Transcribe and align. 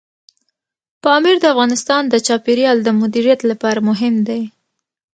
پامیر 1.03 1.35
د 1.39 1.45
افغانستان 1.53 2.03
د 2.09 2.15
چاپیریال 2.27 2.77
د 2.83 2.89
مدیریت 3.01 3.41
لپاره 3.51 3.79
مهم 3.89 4.15
دی. 4.27 4.41